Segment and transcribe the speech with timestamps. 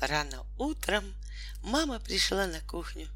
[0.00, 1.14] Рано утром
[1.62, 3.08] мама пришла на кухню,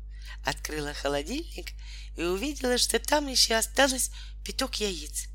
[0.45, 1.73] открыла холодильник
[2.17, 4.11] и увидела, что там еще осталось
[4.45, 5.29] пяток яиц.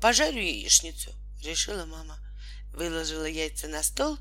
[0.00, 2.18] «Пожарю яичницу»,— решила мама.
[2.72, 4.18] Выложила яйца на стол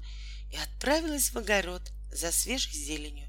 [0.51, 1.81] и отправилась в огород
[2.11, 3.27] за свежей зеленью.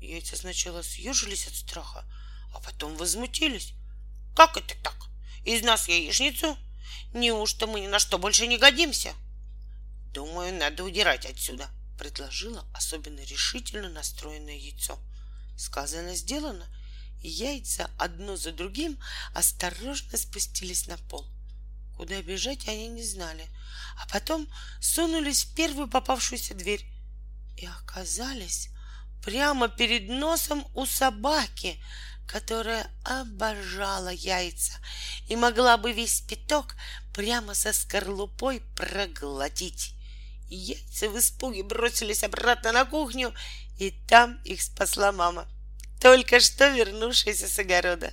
[0.00, 2.04] Яйца сначала съежились от страха,
[2.52, 3.72] а потом возмутились.
[4.34, 4.96] «Как это так?
[5.44, 6.58] Из нас яичницу?
[7.14, 9.14] Неужто мы ни на что больше не годимся?»
[10.12, 11.70] «Думаю, надо удирать отсюда»,—
[12.02, 14.98] предложила особенно решительно настроенное яйцо.
[15.56, 16.66] Сказано, сделано,
[17.20, 18.98] и яйца одно за другим
[19.34, 21.24] осторожно спустились на пол.
[21.96, 23.48] Куда бежать они не знали,
[23.96, 24.48] а потом
[24.80, 26.84] сунулись в первую попавшуюся дверь
[27.56, 28.70] и оказались
[29.22, 31.80] прямо перед носом у собаки,
[32.26, 34.72] которая обожала яйца
[35.28, 36.74] и могла бы весь пяток
[37.14, 39.94] прямо со скорлупой проглотить.
[40.54, 43.34] Яйца в испуге бросились обратно на кухню,
[43.78, 45.48] и там их спасла мама,
[45.98, 48.12] только что вернувшаяся с огорода.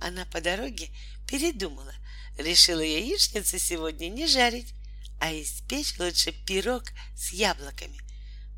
[0.00, 0.88] Она по дороге
[1.28, 1.94] передумала,
[2.36, 4.74] решила яичницу сегодня не жарить,
[5.20, 6.82] а испечь лучше пирог
[7.16, 8.00] с яблоками.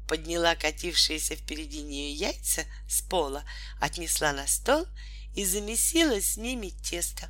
[0.09, 3.45] Подняла катившиеся впереди нее яйца с пола,
[3.81, 4.87] отнесла на стол
[5.35, 7.29] и замесила с ними тесто.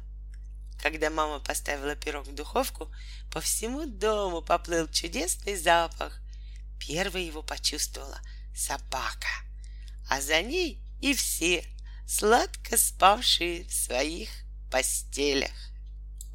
[0.83, 2.91] Когда мама поставила пирог в духовку,
[3.31, 6.21] по всему дому поплыл чудесный запах.
[6.79, 8.19] Первой его почувствовала
[8.57, 9.29] собака,
[10.09, 11.65] а за ней и все,
[12.07, 14.31] сладко спавшие в своих
[14.71, 15.70] постелях.